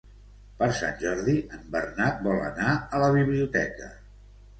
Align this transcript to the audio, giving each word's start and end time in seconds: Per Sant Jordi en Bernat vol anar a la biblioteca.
Per 0.59 0.69
Sant 0.77 0.95
Jordi 1.01 1.35
en 1.57 1.67
Bernat 1.75 2.23
vol 2.29 2.39
anar 2.47 2.71
a 2.79 3.03
la 3.05 3.11
biblioteca. 3.17 3.91